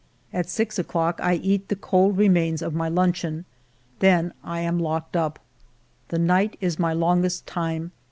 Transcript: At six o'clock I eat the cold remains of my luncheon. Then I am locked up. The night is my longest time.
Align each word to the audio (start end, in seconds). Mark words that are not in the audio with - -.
At 0.33 0.49
six 0.49 0.79
o'clock 0.79 1.19
I 1.21 1.35
eat 1.35 1.67
the 1.67 1.75
cold 1.75 2.17
remains 2.17 2.63
of 2.63 2.73
my 2.73 2.89
luncheon. 2.89 3.45
Then 3.99 4.33
I 4.43 4.61
am 4.61 4.79
locked 4.79 5.15
up. 5.15 5.37
The 6.07 6.17
night 6.17 6.57
is 6.59 6.79
my 6.79 6.91
longest 6.91 7.45
time. 7.45 7.91